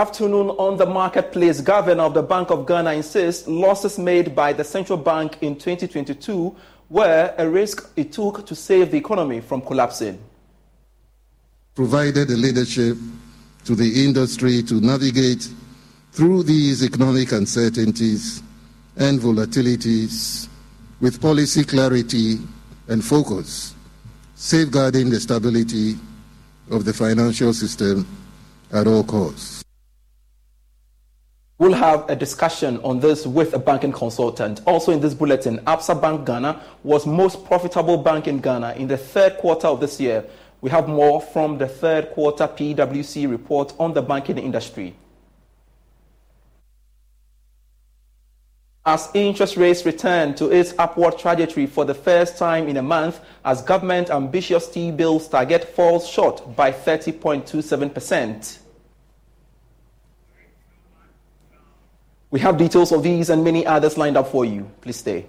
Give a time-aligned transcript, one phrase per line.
[0.00, 4.64] Afternoon on the marketplace, Governor of the Bank of Ghana insists losses made by the
[4.64, 6.56] central bank in 2022
[6.88, 10.18] were a risk it took to save the economy from collapsing.
[11.74, 12.96] Provided the leadership
[13.66, 15.46] to the industry to navigate
[16.12, 18.42] through these economic uncertainties
[18.96, 20.48] and volatilities
[21.02, 22.38] with policy clarity
[22.88, 23.74] and focus,
[24.34, 25.94] safeguarding the stability
[26.70, 28.06] of the financial system
[28.72, 29.62] at all costs.
[31.60, 34.62] We'll have a discussion on this with a banking consultant.
[34.66, 38.96] Also in this bulletin, Absa Bank Ghana was most profitable bank in Ghana in the
[38.96, 40.24] third quarter of this year.
[40.62, 44.96] We have more from the third quarter PwC report on the banking industry.
[48.86, 53.20] As interest rates return to its upward trajectory for the first time in a month,
[53.44, 58.60] as government ambitious T-bills target falls short by 30.27
[62.30, 64.70] We have details of these and many others lined up for you.
[64.80, 65.26] Please stay.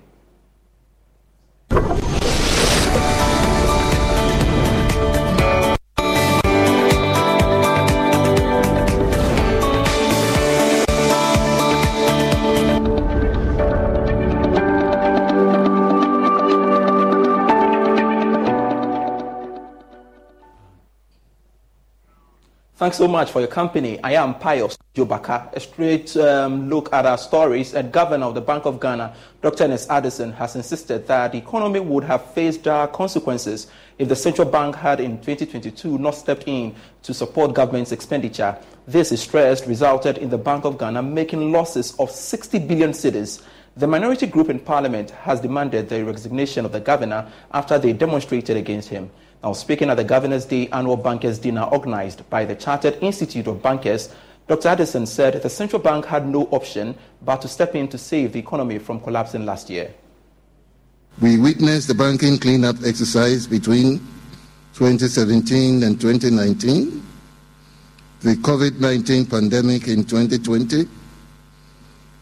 [22.81, 24.01] Thanks so much for your company.
[24.03, 25.53] I am Pius Jobaka.
[25.53, 27.75] A straight um, look at our stories.
[27.75, 29.65] And Governor of the Bank of Ghana, Dr.
[29.65, 33.67] Ernest Addison, has insisted that the economy would have faced dire consequences
[33.99, 38.57] if the central bank had in 2022 not stepped in to support government's expenditure.
[38.87, 43.43] This is stressed resulted in the Bank of Ghana making losses of 60 billion cedis.
[43.77, 48.57] The minority group in parliament has demanded the resignation of the governor after they demonstrated
[48.57, 49.11] against him.
[49.43, 53.61] Now, speaking at the Governor's Day annual bankers dinner organized by the Chartered Institute of
[53.61, 54.13] Bankers,
[54.47, 54.69] Dr.
[54.69, 58.39] Addison said the central bank had no option but to step in to save the
[58.39, 59.93] economy from collapsing last year.
[61.19, 63.97] We witnessed the banking cleanup exercise between
[64.73, 67.03] 2017 and 2019,
[68.21, 70.85] the COVID 19 pandemic in 2020,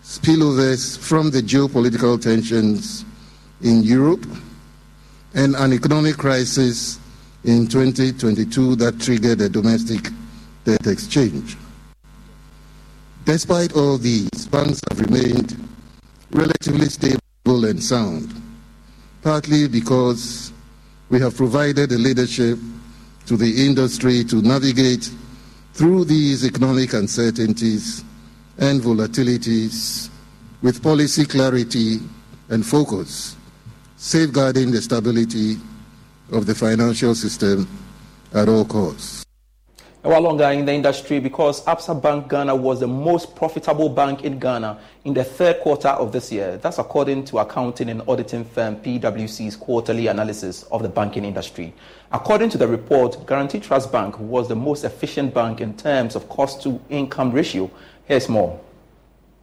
[0.04, 3.04] spillovers from the geopolitical tensions
[3.62, 4.26] in Europe,
[5.34, 6.99] and an economic crisis
[7.44, 10.10] in 2022 that triggered a domestic
[10.66, 11.58] debt exchange.
[13.26, 15.56] Despite all these, banks have remained
[16.32, 18.34] relatively stable and sound,
[19.22, 20.52] partly because
[21.10, 22.58] we have provided the leadership
[23.26, 25.10] to the industry to navigate
[25.74, 28.04] through these economic uncertainties
[28.58, 30.10] and volatilities
[30.62, 32.00] with policy clarity
[32.50, 33.38] and focus,
[33.96, 35.56] safeguarding the stability
[36.32, 37.68] of the financial system
[38.34, 39.26] at all costs.
[40.02, 44.40] We're longer in the industry because Absa Bank Ghana was the most profitable bank in
[44.40, 46.56] Ghana in the third quarter of this year.
[46.56, 51.74] That's according to accounting and auditing firm PwC's quarterly analysis of the banking industry.
[52.14, 56.30] According to the report, Guaranty Trust Bank was the most efficient bank in terms of
[56.30, 57.70] cost to income ratio.
[58.06, 58.58] Here's more.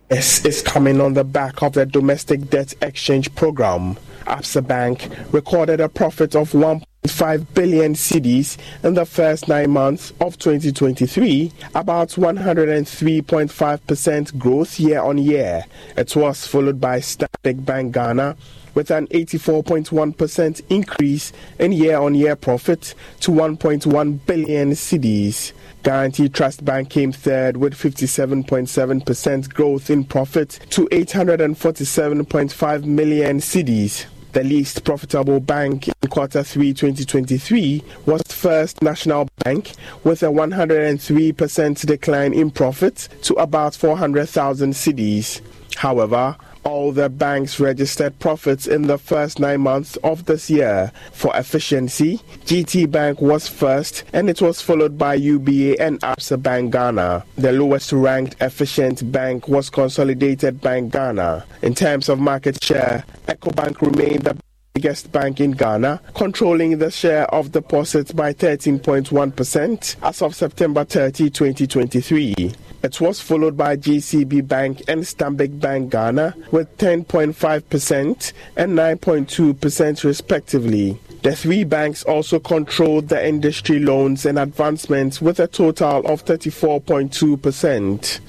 [0.09, 3.97] This is coming on the back of the domestic debt exchange program.
[4.27, 10.39] Absa Bank recorded a profit of 1.5 billion cedis in the first nine months of
[10.39, 15.65] 2023, about 103.5% growth year on year.
[15.97, 18.37] It was followed by Stanbic Bank Ghana
[18.77, 25.53] with an 84.1% increase in year on year profit to 1.1 billion cedis.
[25.83, 34.07] Guaranty Trust Bank came third with 57.7% growth in profit to 847.5 million cedis.
[34.33, 39.73] The least profitable bank in quarter 3 2023 was First National Bank
[40.05, 45.41] with a 103% decline in profit to about 400,000 cedis.
[45.77, 50.91] However, all the banks registered profits in the first nine months of this year.
[51.13, 56.73] For efficiency, GT Bank was first and it was followed by UBA and Absa Bank
[56.73, 57.25] Ghana.
[57.37, 61.45] The lowest ranked efficient bank was Consolidated Bank Ghana.
[61.63, 64.37] In terms of market share, EcoBank remained the
[64.77, 71.31] biggest bank in Ghana, controlling the share of deposits by 13.1% as of September 30,
[71.31, 72.53] 2023.
[72.83, 81.01] It was followed by GCB Bank and Stanbic Bank Ghana with 10.5% and 9.2% respectively.
[81.23, 88.21] The three banks also controlled the industry loans and advancements with a total of 34.2%.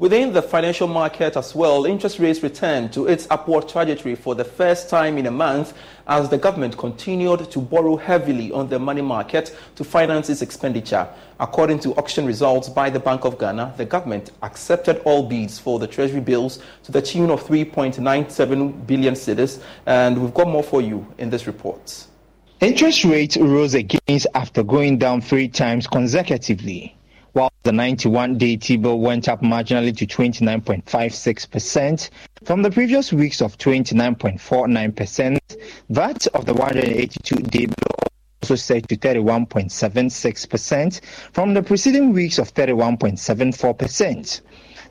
[0.00, 4.46] Within the financial market as well, interest rates returned to its upward trajectory for the
[4.46, 5.74] first time in a month
[6.06, 11.06] as the government continued to borrow heavily on the money market to finance its expenditure.
[11.38, 15.78] According to auction results by the Bank of Ghana, the government accepted all bids for
[15.78, 20.80] the treasury bills to the tune of 3.97 billion cedis, and we've got more for
[20.80, 22.06] you in this report.
[22.60, 26.96] Interest rates rose again after going down three times consecutively
[27.32, 32.10] while the 91-day T-bill went up marginally to 29.56%
[32.44, 35.38] from the previous weeks of 29.49%.
[35.90, 37.74] That of the 182-day bill
[38.42, 41.00] also set to 31.76%
[41.32, 44.40] from the preceding weeks of 31.74%.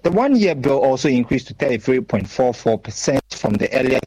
[0.01, 3.99] The one-year bill also increased to 33.44% from the earlier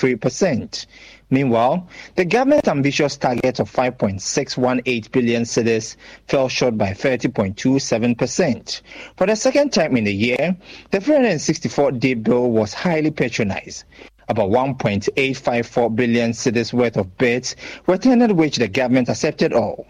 [0.00, 0.86] 33%.
[1.32, 1.86] Meanwhile,
[2.16, 5.94] the government's ambitious target of 5.618 billion cedis
[6.26, 8.80] fell short by 30.27%.
[9.16, 10.56] For the second time in a year,
[10.90, 13.84] the 364-day bill was highly patronized.
[14.28, 17.54] About 1.854 billion cedis worth of bids
[17.86, 19.86] were tendered which the government accepted all.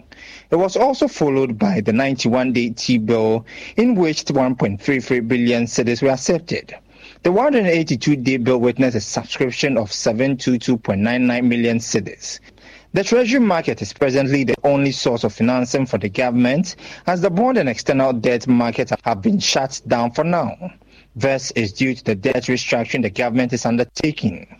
[0.50, 3.46] It was also followed by the 91-day T-bill
[3.76, 6.74] in which 1.33 billion cedis were accepted.
[7.22, 12.40] The 182-day bill witnessed a subscription of 722.99 million cedis.
[12.94, 16.76] The treasury market is presently the only source of financing for the government
[17.06, 20.72] as the bond and external debt markets have been shut down for now.
[21.14, 24.59] This is due to the debt restructuring the government is undertaking.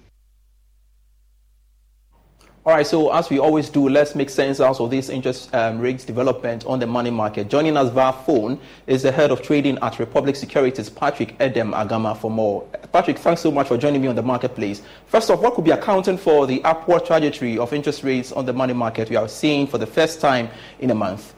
[2.71, 5.81] All right, so as we always do, let's make sense out of this interest um,
[5.81, 7.51] rates development on the money market.
[7.51, 12.17] Joining us via phone is the head of trading at Republic Securities, Patrick Edem Agama,
[12.17, 12.63] for more.
[12.93, 14.83] Patrick, thanks so much for joining me on the marketplace.
[15.07, 18.53] First off, what could be accounting for the upward trajectory of interest rates on the
[18.53, 21.35] money market we are seeing for the first time in a month?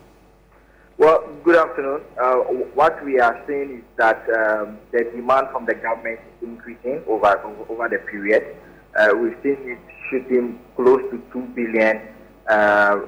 [0.99, 2.03] Well, good afternoon.
[2.23, 2.35] Uh,
[2.75, 7.41] what we are seeing is that um, the demand from the government is increasing over
[7.71, 8.55] over the period.
[8.95, 9.79] Uh, we've seen it
[10.77, 12.01] close to 2 billion
[12.49, 12.53] uh,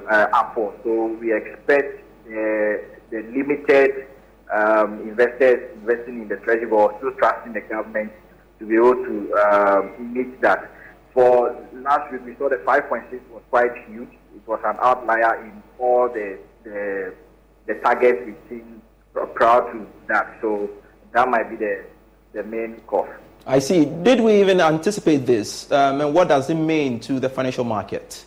[0.09, 0.75] uh, upward.
[0.83, 4.07] So we expect the, the limited
[4.53, 8.11] um, investors investing in the treasury or still trusting the government
[8.59, 10.71] to be able to um, meet that.
[11.13, 14.09] For last week, we saw the 5.6 was quite huge.
[14.35, 17.13] It was an outlier in all the the,
[17.67, 18.81] the targets we've seen
[19.33, 20.37] prior to that.
[20.41, 20.69] So
[21.13, 21.85] that might be the
[22.33, 23.07] the main cause.
[23.47, 23.85] I see.
[23.85, 25.71] Did we even anticipate this?
[25.71, 28.25] Um, and what does it mean to the financial market?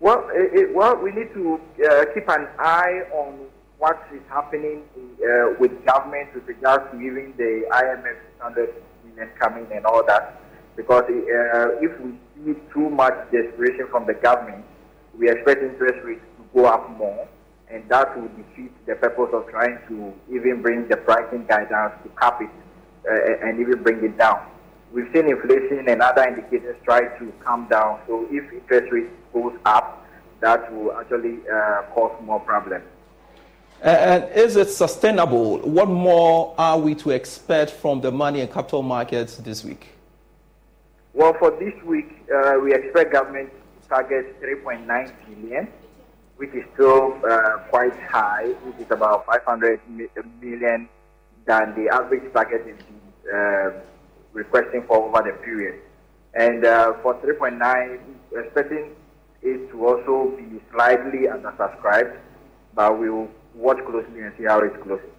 [0.00, 3.38] Well, it, well, we need to uh, keep an eye on
[3.78, 8.74] what is happening uh, with government with regards to even the IMF standard
[9.38, 10.40] coming and all that.
[10.76, 14.64] Because uh, if we see too much desperation from the government,
[15.16, 17.28] we expect interest rates to go up more,
[17.70, 22.08] and that will defeat the purpose of trying to even bring the pricing guidance to
[22.18, 22.50] cap it
[23.10, 24.46] uh, and even bring it down.
[24.92, 28.00] We've seen inflation and other indicators try to come down.
[28.06, 30.06] So if interest rates goes up,
[30.40, 32.84] that will actually uh, cause more problems.
[33.82, 35.58] And is it sustainable?
[35.58, 39.88] What more are we to expect from the money and capital markets this week?
[41.12, 43.50] Well, for this week, uh, we expect government
[43.82, 45.68] to target 3.9 billion,
[46.36, 49.80] which is still uh, quite high, which is about 500
[50.40, 50.88] million
[51.46, 52.80] than the average target is
[53.32, 53.80] uh,
[54.32, 55.80] requesting for over the period.
[56.34, 58.00] And uh, for 3.9,
[58.36, 58.90] expecting
[59.42, 62.18] it to also be slightly undersubscribed,
[62.74, 65.13] but we will watch closely and see how it's closing.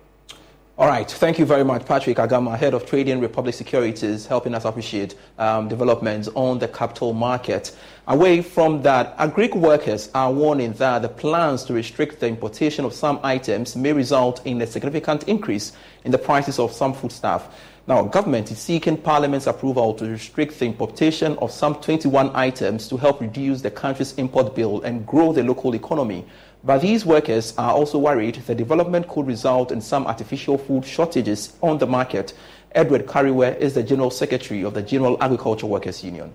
[0.77, 1.09] All right.
[1.09, 5.69] Thank you very much, Patrick Agama, Head of Trading Republic Securities, helping us appreciate um,
[5.69, 7.73] developments on the capital market.
[8.09, 12.93] Away from that, agri workers are warning that the plans to restrict the importation of
[12.93, 15.71] some items may result in a significant increase
[16.03, 17.47] in the prices of some foodstuff.
[17.87, 22.97] Now, government is seeking Parliament's approval to restrict the importation of some 21 items to
[22.97, 26.25] help reduce the country's import bill and grow the local economy.
[26.65, 31.53] But these workers are also worried the development could result in some artificial food shortages
[31.61, 32.33] on the market
[32.75, 36.33] Edward Kareweh is the General Secretary of the General Agriculture Workers Union.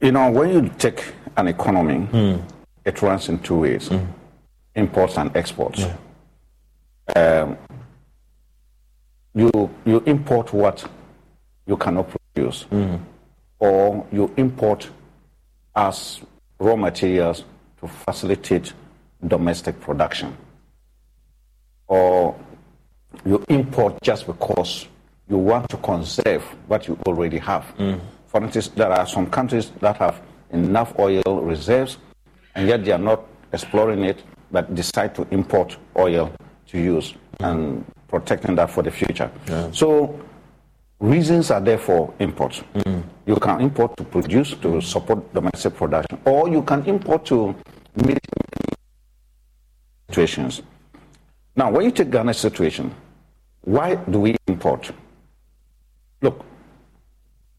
[0.00, 1.04] You know, when you take
[1.36, 2.42] an economy, mm.
[2.84, 4.04] it runs in two ways mm.
[4.74, 5.86] imports and exports.
[7.14, 7.42] Yeah.
[7.44, 7.58] Um,
[9.34, 10.84] you, you import what
[11.66, 12.98] you cannot produce, mm.
[13.60, 14.90] or you import
[15.76, 16.20] as
[16.58, 17.44] raw materials
[17.80, 18.72] to facilitate
[19.26, 20.36] domestic production,
[21.88, 22.34] or
[23.24, 24.86] you import just because
[25.28, 27.64] you want to conserve what you already have.
[27.78, 28.00] Mm.
[28.26, 30.20] For instance, there are some countries that have
[30.52, 31.98] enough oil reserves,
[32.54, 36.32] and yet they are not exploring it, but decide to import oil
[36.68, 39.30] to use and protecting that for the future.
[39.48, 39.70] Yeah.
[39.72, 40.20] So
[41.00, 42.62] reasons are there for imports.
[42.74, 43.02] Mm.
[43.26, 47.54] You can import to produce, to support domestic production, or you can import to
[47.96, 48.18] meet
[50.08, 50.62] situations.
[51.56, 52.94] Now, when you take Ghana's situation,
[53.62, 54.92] why do we import?
[56.22, 56.44] Look,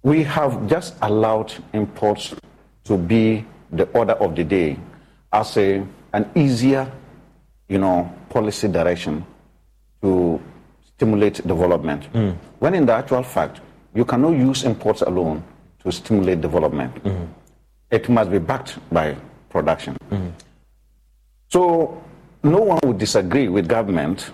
[0.03, 2.33] we have just allowed imports
[2.85, 4.77] to be the order of the day
[5.31, 6.91] as a, an easier,
[7.69, 9.25] you know, policy direction
[10.01, 10.41] to
[10.95, 12.11] stimulate development.
[12.13, 12.35] Mm.
[12.61, 13.59] When in the actual fact,
[13.95, 15.43] you cannot use imports alone
[15.83, 16.93] to stimulate development.
[17.03, 17.27] Mm.
[17.89, 19.17] It must be backed by
[19.49, 19.97] production.
[20.11, 20.31] Mm.
[21.47, 22.03] So
[22.43, 24.29] no one would disagree with government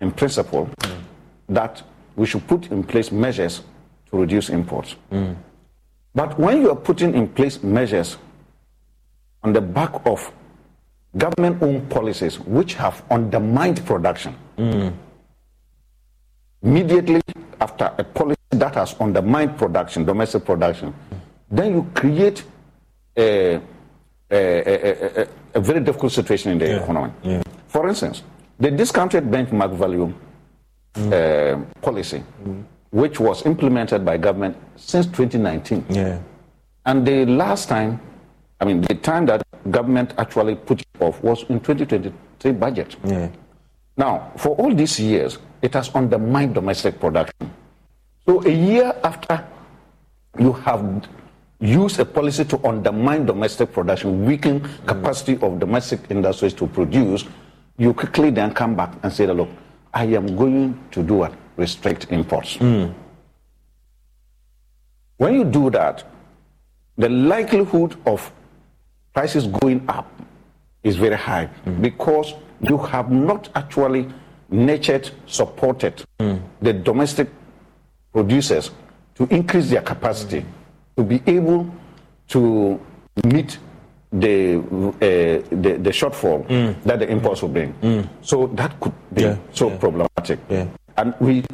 [0.00, 0.70] in principle
[1.48, 1.82] that
[2.14, 3.62] we should put in place measures
[4.08, 4.94] to reduce imports.
[5.10, 5.34] Mm.
[6.14, 8.18] But when you are putting in place measures
[9.42, 10.30] on the back of
[11.18, 14.92] government owned policies which have undermined production, mm.
[16.62, 17.20] immediately
[17.74, 21.18] after a policy that has undermined production, domestic production, mm.
[21.50, 22.44] then you create
[23.16, 23.60] a,
[24.30, 26.82] a, a, a, very difficult situation in the yeah.
[26.82, 27.12] economy.
[27.22, 27.42] Yeah.
[27.68, 28.22] For instance,
[28.58, 30.12] the discounted benchmark value
[30.96, 32.64] uh, policy, mm.
[32.90, 35.84] which was implemented by government since 2019.
[35.90, 36.18] Yeah.
[36.86, 38.00] And the last time,
[38.60, 42.96] I mean, the time that government actually put it off was in 2023 budget.
[43.04, 43.28] Yeah.
[43.96, 47.50] Now, for all these years, it has undermined domestic production.
[48.26, 49.46] So a year after
[50.38, 51.08] you have
[51.60, 57.24] used a policy to undermine domestic production, weaken capacity of domestic industries to produce,
[57.76, 59.48] you quickly then come back and say, look,
[59.92, 61.34] I am going to do what?
[61.56, 62.56] Restrict imports.
[62.56, 62.94] Mm.
[65.18, 66.04] When you do that,
[66.96, 68.32] the likelihood of
[69.12, 70.10] prices going up
[70.82, 71.80] is very high mm.
[71.80, 74.08] because you have not actually
[74.50, 77.28] nurtured, supported the domestic
[78.14, 78.70] producers
[79.16, 80.46] to increase their capacity
[80.96, 81.68] to be able
[82.28, 82.80] to
[83.26, 83.58] meet
[84.12, 86.82] the, uh, the, the shortfall mm.
[86.84, 87.74] that the imports will bring.
[87.82, 88.08] Mm.
[88.22, 89.36] So that could be yeah.
[89.52, 89.76] so yeah.
[89.78, 90.38] problematic.
[90.48, 90.66] Yeah.
[90.96, 91.44] And we,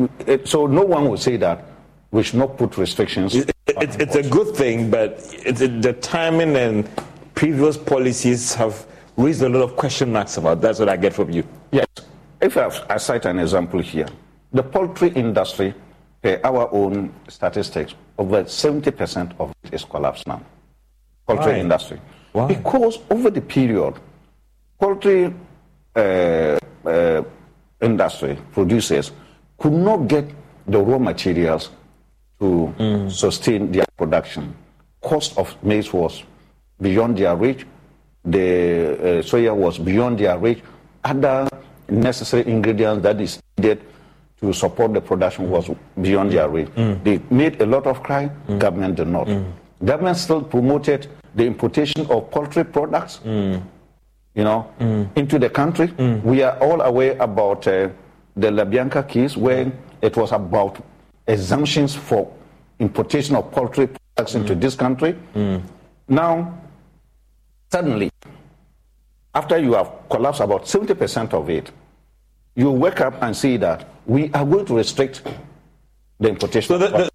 [0.44, 1.64] so no one will say that
[2.10, 3.34] we should not put restrictions.
[3.34, 6.88] It, it, it's a good thing, but the timing and
[7.34, 8.86] previous policies have
[9.16, 10.60] raised a lot of question marks about.
[10.60, 11.42] That's what I get from you.
[11.72, 11.86] Yes.
[12.42, 14.08] If I, I cite an example here,
[14.52, 15.72] the poultry industry,
[16.22, 20.42] per our own statistics, over 70% of it is collapsed now.
[21.26, 21.60] Poultry right.
[21.60, 22.00] industry.
[22.32, 22.46] Why?
[22.46, 23.94] Because over the period,
[24.78, 25.34] poultry
[25.96, 27.22] uh, uh,
[27.80, 29.12] industry producers
[29.58, 30.26] could not get
[30.66, 31.70] the raw materials
[32.38, 33.10] to mm.
[33.10, 34.54] sustain their production.
[35.00, 36.22] Cost of maize was
[36.80, 37.66] beyond their reach.
[38.24, 40.62] The uh, soya was beyond their reach.
[41.04, 41.48] Other
[41.88, 43.82] necessary ingredients that is needed
[44.40, 45.70] to support the production was
[46.00, 46.68] beyond their reach.
[46.68, 47.04] Mm.
[47.04, 48.30] They made a lot of cry.
[48.48, 48.58] Mm.
[48.58, 49.26] Government did not.
[49.26, 49.52] Mm.
[49.84, 53.62] Government still promoted the importation of poultry products, mm.
[54.34, 55.08] you know, mm.
[55.16, 55.88] into the country.
[55.88, 56.22] Mm.
[56.22, 57.88] We are all aware about uh,
[58.36, 59.70] the LaBianca case where
[60.00, 60.82] it was about
[61.26, 62.32] exemptions for
[62.78, 64.60] importation of poultry products into mm.
[64.60, 65.14] this country.
[65.34, 65.62] Mm.
[66.08, 66.58] Now,
[67.70, 68.10] suddenly,
[69.34, 71.70] after you have collapsed about 70% of it,
[72.56, 75.22] you wake up and see that we are going to restrict
[76.18, 76.66] the importation.
[76.66, 77.10] So the, the,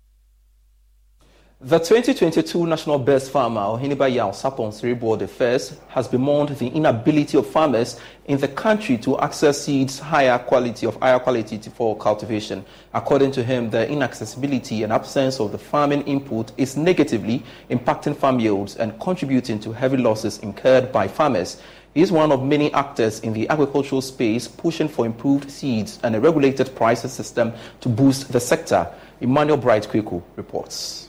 [1.60, 7.48] the 2022 National Best Farmer, Oheneba Yao Sapon Sribo I, has bemoaned the inability of
[7.48, 12.64] farmers in the country to access seeds higher quality of higher quality for cultivation.
[12.94, 18.40] According to him, the inaccessibility and absence of the farming input is negatively impacting farm
[18.40, 21.62] yields and contributing to heavy losses incurred by farmers.
[21.96, 26.20] Is one of many actors in the agricultural space pushing for improved seeds and a
[26.20, 28.94] regulated pricing system to boost the sector.
[29.22, 31.08] Emmanuel Bright Kwiku reports.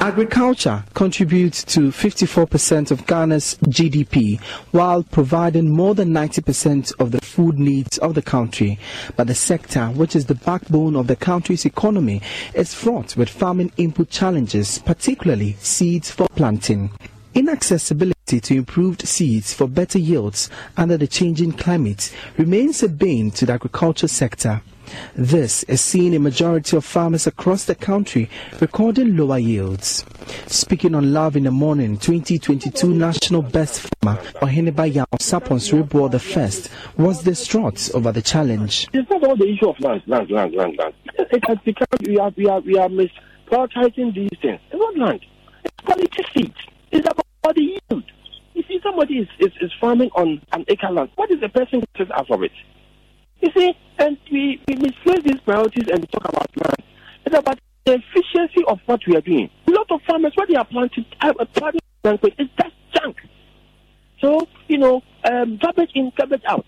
[0.00, 7.58] Agriculture contributes to 54% of Ghana's GDP while providing more than 90% of the food
[7.58, 8.78] needs of the country.
[9.16, 12.22] But the sector, which is the backbone of the country's economy,
[12.54, 16.90] is fraught with farming input challenges, particularly seeds for planting.
[17.34, 23.46] Inaccessibility to improved seeds for better yields under the changing climate remains a bane to
[23.46, 24.60] the agriculture sector.
[25.14, 28.28] This is seen in majority of farmers across the country
[28.60, 30.04] recording lower yields.
[30.46, 36.18] Speaking on Love in the Morning 2022 National Best Farmer Oheneba Yao Sapons Ribwa the
[36.18, 38.88] first was distraught over the challenge.
[38.92, 40.94] It's not all the issue of land, land, land, land, land.
[41.18, 44.60] It has become, we are, we are, we are misprioritizing these things.
[44.70, 45.24] It's not land.
[45.64, 46.56] It's quality seeds.
[46.90, 48.04] It's about the yield.
[48.54, 51.10] You see, somebody is, is, is farming on an acre land.
[51.16, 52.52] What is the person who out of it?
[53.40, 56.76] You see, and we, we misplace these priorities and talk about land.
[57.24, 59.50] It's about the efficiency of what we are doing.
[59.66, 61.32] A lot of farmers, what they are planting, uh,
[62.02, 63.16] planting is just junk.
[64.20, 66.66] So, you know, um, garbage in, garbage out.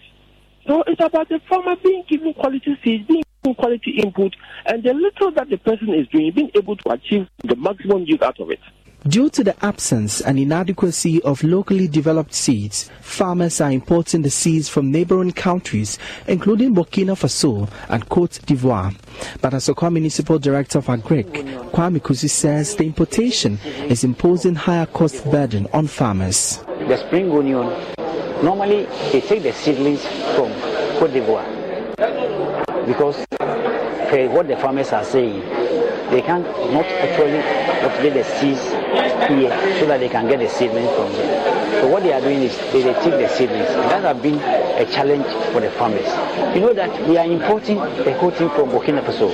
[0.66, 4.34] So it's about the farmer being given quality seeds, being given quality input,
[4.66, 8.22] and the little that the person is doing, being able to achieve the maximum use
[8.22, 8.60] out of it.
[9.06, 14.66] Due to the absence and inadequacy of locally developed seeds, farmers are importing the seeds
[14.70, 18.94] from neighboring countries, including Burkina Faso and Cote d'Ivoire.
[19.42, 21.30] But as a municipal director of Agric,
[21.70, 23.58] Kwame Kusi says the importation
[23.88, 26.64] is imposing higher cost burden on farmers.
[26.88, 27.66] The spring onion,
[28.42, 30.02] normally they take the seedlings
[30.34, 30.50] from
[30.98, 31.44] Cote d'Ivoire
[32.86, 35.42] because eh, what the farmers are saying,
[36.10, 37.40] they can not actually
[37.80, 38.62] cultivate the seeds
[39.28, 41.80] here so that they can get the seedlings from there.
[41.80, 43.68] So what they are doing is they, they take the seedlings.
[43.68, 46.06] That has been a challenge for the farmers.
[46.54, 49.32] You know that we are importing the whole thing from Burkina Faso.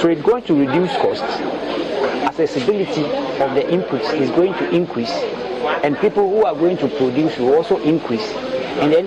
[0.00, 1.22] So it's going to reduce costs.
[2.24, 5.12] Accessibility of the inputs is going to increase
[5.82, 8.26] and people who are going to produce will also increase.
[8.80, 9.06] And then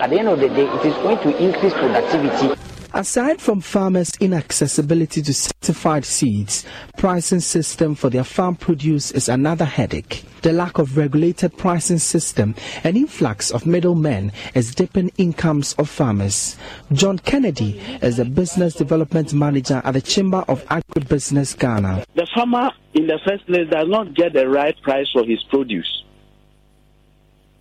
[0.00, 2.69] at the end of the day, it is going to increase productivity.
[2.92, 6.66] Aside from farmers' inaccessibility to certified seeds,
[6.96, 10.24] pricing system for their farm produce is another headache.
[10.42, 16.56] The lack of regulated pricing system and influx of middlemen is dipping incomes of farmers.
[16.92, 22.04] John Kennedy is the business development manager at the Chamber of Agribusiness Ghana.
[22.16, 26.02] The farmer, in the first place, does not get the right price for his produce.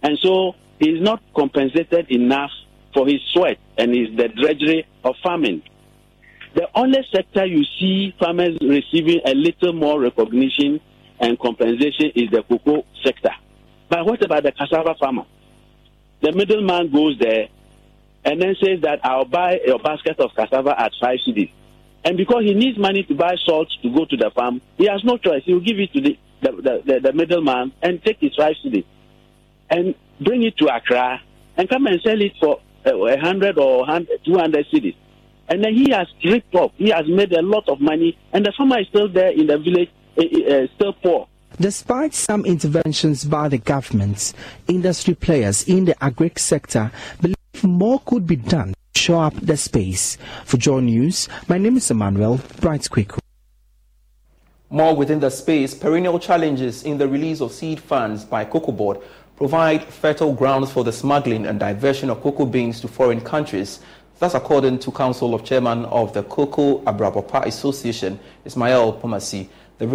[0.01, 2.51] And so he is not compensated enough
[2.93, 5.62] for his sweat and his the drudgery of farming.
[6.56, 10.80] The only sector you see farmers receiving a little more recognition
[11.19, 13.32] and compensation is the cocoa sector.
[13.89, 15.23] But what about the cassava farmer?
[16.21, 17.47] The middleman goes there
[18.25, 21.52] and then says that I'll buy a basket of cassava at five cedis.
[22.04, 25.04] And because he needs money to buy salt to go to the farm, he has
[25.04, 25.43] no choice.
[25.45, 28.86] He will give it to the, the, the, the middleman and take his five cedis
[29.69, 31.21] and bring it to Accra
[31.58, 34.95] and come and sell it for uh, 100 or 200 cedis.
[35.49, 36.71] And then he has ripped off.
[36.75, 39.57] He has made a lot of money, and the farmer is still there in the
[39.57, 41.27] village, uh, uh, still poor.
[41.59, 44.33] Despite some interventions by the government,
[44.67, 49.57] industry players in the agri sector believe more could be done to show up the
[49.57, 50.17] space.
[50.45, 53.11] For Joy News, my name is Emmanuel Bright Quick.
[54.69, 58.99] More within the space, perennial challenges in the release of seed funds by Cocoa Board
[59.39, 63.80] provide fertile grounds for the smuggling and diversion of cocoa beans to foreign countries.
[64.19, 69.47] That's according to Council of Chairman of the Cocoa Abrabapa Association, Ismail Pomasi.
[69.78, 69.88] The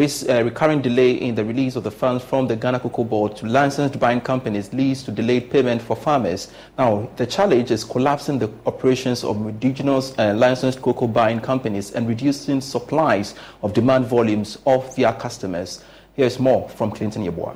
[0.42, 4.00] recurring delay in the release of the funds from the Ghana Cocoa Board to licensed
[4.00, 6.50] buying companies leads to delayed payment for farmers.
[6.78, 12.08] Now, the challenge is collapsing the operations of indigenous uh, licensed cocoa buying companies and
[12.08, 15.84] reducing supplies of demand volumes of their customers.
[16.14, 17.54] Here's more from Clinton Yeboah.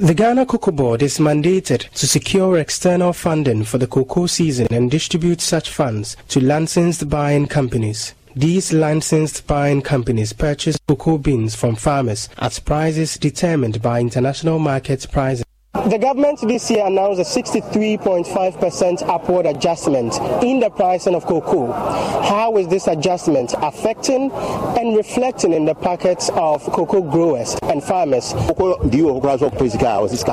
[0.00, 4.88] The Ghana Cocoa Board is mandated to secure external funding for the cocoa season and
[4.88, 8.14] distribute such funds to licensed buying companies.
[8.36, 15.04] These licensed buying companies purchase cocoa beans from farmers at prices determined by international market
[15.10, 15.44] prices.
[15.86, 21.72] The government this year announced a 63.5% upward adjustment in the pricing of cocoa.
[21.72, 28.32] How is this adjustment affecting and reflecting in the pockets of cocoa growers and farmers?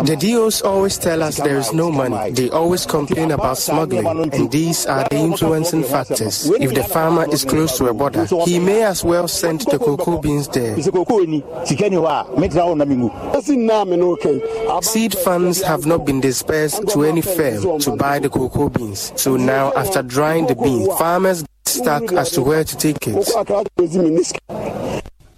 [0.06, 2.32] The DOs always tell us there is no money.
[2.32, 6.50] They always complain about smuggling, and these are the influencing factors.
[6.50, 10.20] If the farmer is close to a border, he may as well send the cocoa
[10.20, 10.76] beans there.
[14.82, 19.12] Seed funds have not been dispersed to any firm to buy the cocoa beans.
[19.18, 23.16] So now, after drying the beans, farmers get stuck as to where to take it.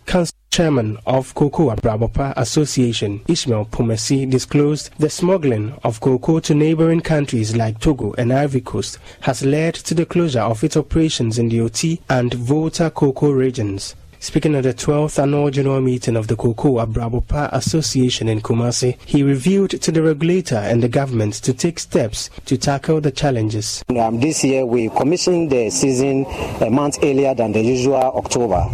[0.06, 7.02] Council Chairman of Cocoa Abrabapa Association, Ishmael Pomesi, disclosed the smuggling of cocoa to neighboring
[7.02, 11.50] countries like Togo and Ivory Coast has led to the closure of its operations in
[11.50, 13.96] the Oti and Volta cocoa regions.
[14.20, 19.24] Speaking at the 12th annual general meeting of the Cocoa Abrabapa Association in Kumasi, he
[19.24, 23.84] revealed to the regulator and the government to take steps to tackle the challenges.
[23.90, 26.26] Um, this year we commissioned the season
[26.62, 28.66] a month earlier than the usual October.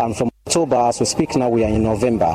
[0.00, 2.26] And from October, as we speak now, we are in November.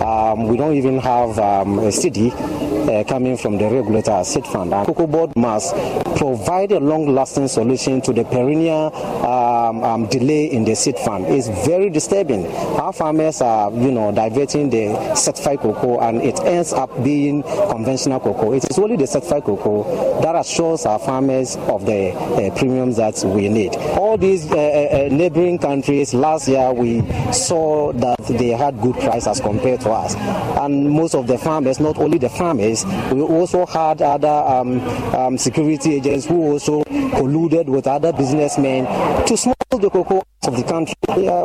[0.00, 4.72] Um, we don't even have um, a CD uh, coming from the regulator, seed fund.
[4.72, 5.74] And Cocoa Board must
[6.16, 8.94] provide a long-lasting solution to the perennial
[9.26, 11.26] um, um, delay in the seed fund.
[11.26, 12.46] It's very disturbing.
[12.78, 18.20] Our farmers are, you know, diverting the certified cocoa, and it ends up being conventional
[18.20, 18.52] cocoa.
[18.52, 23.24] It is only the certified cocoa that assures our farmers of the uh, premiums that
[23.24, 23.74] we need.
[23.98, 27.02] All these uh, uh, neighboring countries, last year we
[27.32, 27.55] saw
[27.94, 30.14] that they had good price as compared to us,
[30.60, 34.80] and most of the farmers, not only the farmers, we also had other um,
[35.14, 38.84] um, security agents who also colluded with other businessmen
[39.26, 40.94] to smuggle the cocoa of the country.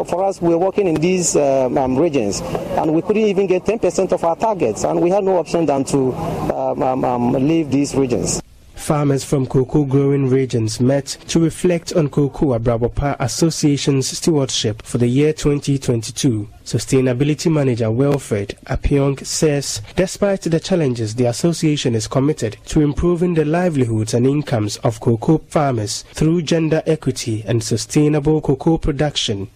[0.06, 4.12] For us, we're working in these um, um, regions, and we couldn't even get 10%
[4.12, 7.96] of our targets, and we had no option than to um, um, um, leave these
[7.96, 8.42] regions.
[8.82, 15.08] Farmers from cocoa growing regions met to reflect on Cocoa Abrabapa Association's stewardship for the
[15.08, 16.50] year 2022.
[16.66, 23.46] Sustainability Manager Wilfred Apiong says despite the challenges, the association is committed to improving the
[23.46, 29.48] livelihoods and incomes of cocoa farmers through gender equity and sustainable cocoa production.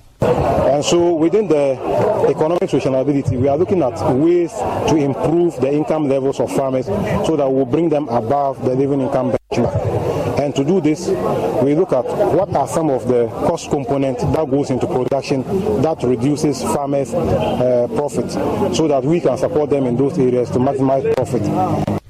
[0.75, 1.73] And so within the
[2.29, 4.51] economic sustainability, we are looking at ways
[4.89, 9.01] to improve the income levels of farmers so that we'll bring them above the living
[9.01, 10.39] income benchmark.
[10.39, 11.07] And to do this,
[11.63, 15.43] we look at what are some of the cost components that goes into production
[15.81, 18.29] that reduces farmers' uh, profit
[18.75, 22.01] so that we can support them in those areas to maximize profit.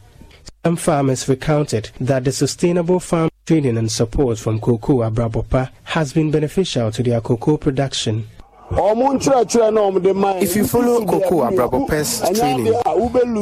[0.66, 6.32] Some farmers recounted that the sustainable farm training and support from Cocoa Abrabapa has been
[6.32, 8.28] beneficial to their cocoa production.
[8.72, 12.74] If you follow Cocoa Abrabapa's training,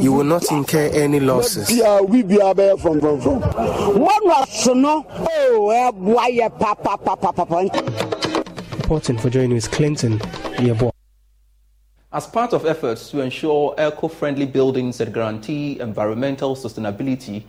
[0.04, 1.70] you will not incur any losses.
[8.78, 10.92] Reporting for Joy News, Clinton, Yeboah.
[12.12, 17.44] As part of efforts to ensure eco-friendly buildings that guarantee environmental sustainability,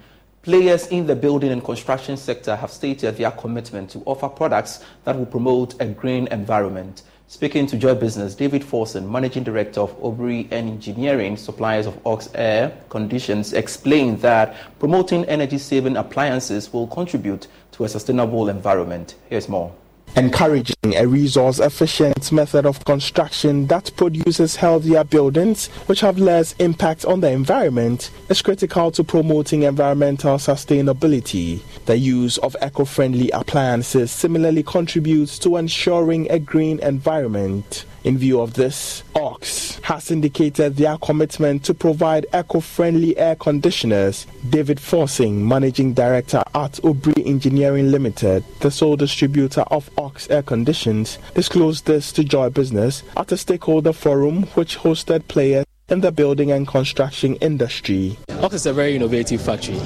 [0.44, 5.16] players in the building and construction sector have stated their commitment to offer products that
[5.16, 7.02] will promote a green environment.
[7.28, 12.76] Speaking to Joy Business, David Forson, Managing Director of Aubrey Engineering, suppliers of AUX Air
[12.90, 19.14] Conditions, explained that promoting energy-saving appliances will contribute to a sustainable environment.
[19.30, 19.74] Here's more
[20.16, 27.05] encouraging a resource efficient method of construction that produces healthier buildings which have less impact
[27.05, 31.61] on the environment is critical to promoting environmental sustainability.
[31.87, 37.85] The use of eco friendly appliances similarly contributes to ensuring a green environment.
[38.04, 44.26] In view of this, AUX has indicated their commitment to provide eco friendly air conditioners.
[44.50, 51.16] David Forson, Managing Director at Aubrey Engineering Limited, the sole distributor of AUX air conditions,
[51.34, 56.52] disclosed this to Joy Business at a stakeholder forum which hosted players in the building
[56.52, 58.18] and construction industry.
[58.28, 59.80] AUX is a very innovative factory.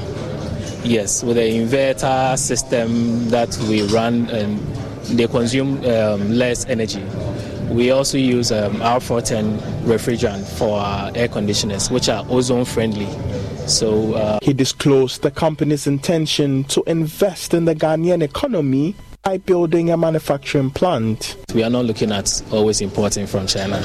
[0.82, 4.58] Yes, with an inverter system that we run and
[5.16, 7.02] they consume um, less energy.
[7.70, 13.08] We also use um, R410 refrigerant for our air conditioners, which are ozone friendly.
[13.68, 18.94] So uh, he disclosed the company's intention to invest in the Ghanaian economy
[19.28, 21.36] by building a manufacturing plant.
[21.54, 23.78] We are not looking at always importing from China.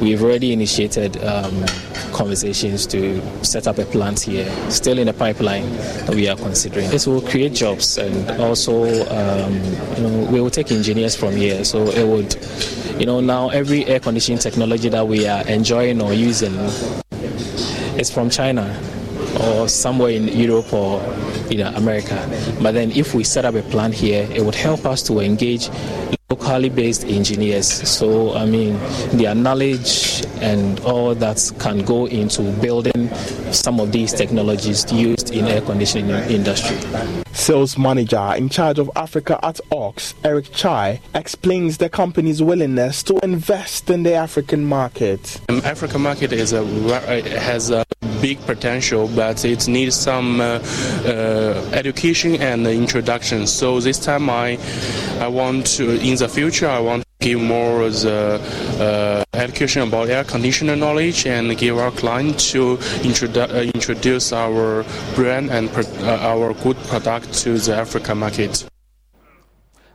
[0.00, 1.64] We've already initiated um,
[2.12, 5.70] conversations to set up a plant here, still in the pipeline
[6.06, 6.90] that we are considering.
[6.90, 9.54] This will create jobs and also um,
[9.96, 11.64] you know, we will take engineers from here.
[11.64, 12.34] So it would,
[12.98, 16.54] you know, now every air conditioning technology that we are enjoying or using
[17.98, 18.78] is from China
[19.40, 21.02] or somewhere in Europe or
[21.50, 22.16] you know America.
[22.62, 25.68] But then if we set up a plant here, it would help us to engage
[26.30, 27.68] locally based engineers.
[27.68, 28.78] So, I mean,
[29.12, 33.08] their knowledge and all that can go into building
[33.52, 36.76] some of these technologies used in air conditioning industry.
[37.42, 43.18] Sales manager in charge of Africa at AUX, Eric Chai, explains the company's willingness to
[43.24, 45.40] invest in the African market.
[45.48, 46.64] Um, African market is a
[47.40, 47.84] has a
[48.20, 50.60] big potential, but it needs some uh,
[51.04, 53.48] uh, education and introduction.
[53.48, 54.56] So this time, I
[55.18, 58.38] I want to in the future I want give more uh,
[58.80, 64.84] uh, education about air conditioner knowledge and give our client to introdu- uh, introduce our
[65.14, 68.71] brand and uh, our good product to the African market.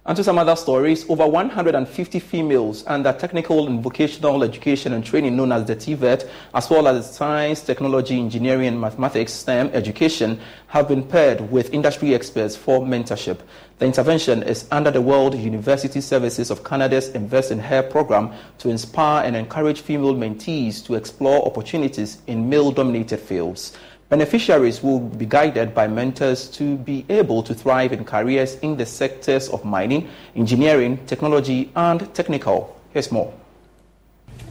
[0.07, 5.35] And to some other stories, over 150 females under technical and vocational education and training
[5.35, 10.87] known as the TVET, as well as science, technology, engineering, and mathematics STEM education, have
[10.87, 13.39] been paired with industry experts for mentorship.
[13.79, 18.69] The intervention is under the World University Services of Canada's Invest in Her program to
[18.69, 23.77] inspire and encourage female mentees to explore opportunities in male dominated fields.
[24.09, 28.85] Beneficiaries will be guided by mentors to be able to thrive in careers in the
[28.85, 32.79] sectors of mining, engineering, technology, and technical.
[32.93, 33.33] Here's more.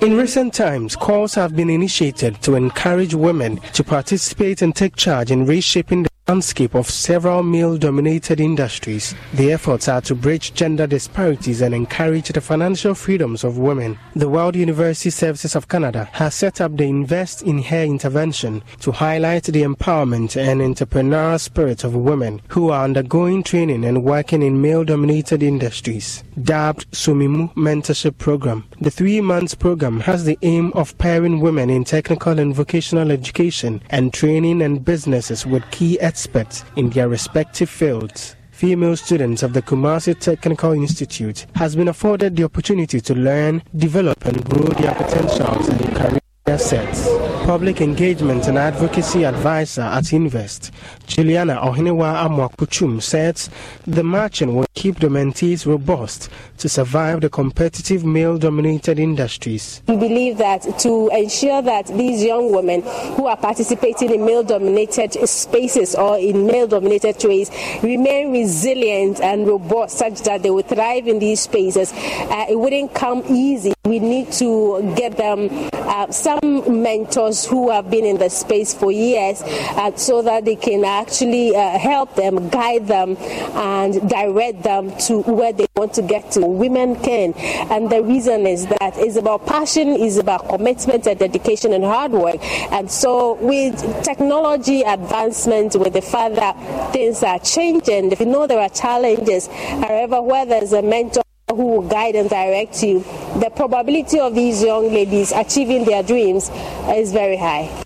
[0.02, 5.30] In recent times, calls have been initiated to encourage women to participate and take charge
[5.30, 9.14] in reshaping the landscape of several male-dominated industries.
[9.34, 13.96] The efforts are to bridge gender disparities and encourage the financial freedoms of women.
[14.16, 18.90] The World University Services of Canada has set up the Invest in Her intervention to
[18.90, 24.60] highlight the empowerment and entrepreneurial spirit of women who are undergoing training and working in
[24.60, 26.24] male-dominated industries.
[26.42, 32.40] Dubbed Sumimu Mentorship Program, the three-month program has the aim of pairing women in technical
[32.40, 38.37] and vocational education and training and businesses with key experts in their respective fields.
[38.50, 44.24] Female students of the Kumasi Technical Institute has been afforded the opportunity to learn, develop
[44.24, 46.25] and grow their potentials and career
[46.56, 47.06] assets.
[47.44, 50.72] Public Engagement and Advocacy Advisor at Invest,
[51.06, 53.50] Juliana Ohinewa Amwakuchum says
[53.86, 59.82] the matching will keep the mentees robust to survive the competitive male-dominated industries.
[59.86, 62.80] We believe that to ensure that these young women
[63.16, 67.50] who are participating in male-dominated spaces or in male-dominated trades
[67.82, 72.94] remain resilient and robust such that they will thrive in these spaces, uh, it wouldn't
[72.94, 73.74] come easy.
[73.84, 78.92] We need to get them uh, some mentors who have been in the space for
[78.92, 83.16] years uh, so that they can actually uh, help them, guide them,
[83.54, 86.46] and direct them to where they want to get to.
[86.46, 87.32] Women can.
[87.70, 92.12] And the reason is that it's about passion, it's about commitment and dedication and hard
[92.12, 92.37] work.
[92.72, 98.46] And so with technology advancement, with the fact that things are changing, if you know
[98.46, 101.25] there are challenges, however, where there's a mentor
[101.56, 103.00] who will guide and direct you,
[103.40, 106.50] the probability of these young ladies achieving their dreams
[106.88, 107.84] is very high.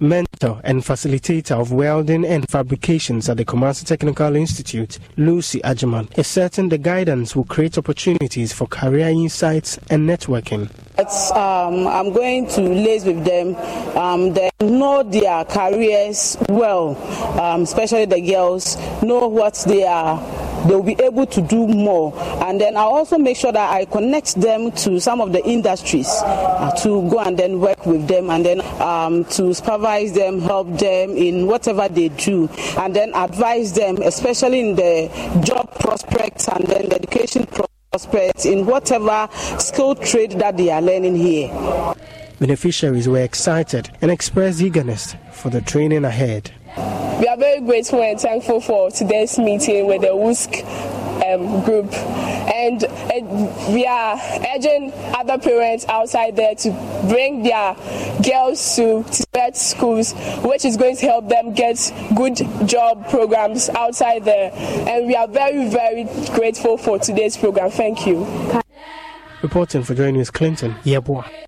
[0.00, 6.28] Mentor and facilitator of welding and fabrications at the Kumasi Technical Institute, Lucy Ajaman, is
[6.28, 10.70] certain the guidance will create opportunities for career insights and networking.
[10.98, 13.54] Um, I'm going to liaise with them.
[13.96, 16.96] Um, they know their careers well,
[17.40, 20.18] um, especially the girls, know what they are
[20.66, 22.12] they'll be able to do more.
[22.42, 26.08] And then I'll also make sure that I connect them to some of the industries
[26.08, 30.66] uh, to go and then work with them and then um, to supervise them, help
[30.78, 36.64] them in whatever they do, and then advise them, especially in the job prospects and
[36.66, 37.46] then the education
[38.44, 41.48] in whatever skill trade that they are learning here.
[42.38, 46.52] Beneficiaries were excited and expressed eagerness for the training ahead.
[47.20, 51.92] We are very grateful and thankful for today's meeting with the WUSC um, group.
[51.92, 54.18] And uh, we are
[54.54, 56.70] urging other parents outside there to
[57.08, 57.74] bring their
[58.22, 64.24] girls to TVET schools, which is going to help them get good job programs outside
[64.24, 64.50] there.
[64.88, 66.04] And we are very, very
[66.34, 67.70] grateful for today's program.
[67.70, 68.26] Thank you.
[69.42, 71.47] Reporting for Joy News Clinton, Yeboah.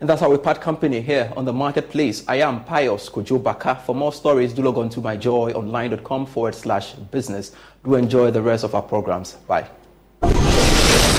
[0.00, 2.24] And that's how we part company here on the marketplace.
[2.26, 3.74] I am Pius Kojo Baka.
[3.84, 7.52] For more stories, do log on to myjoyonline.com forward slash business.
[7.84, 9.34] Do enjoy the rest of our programs.
[9.46, 9.68] Bye.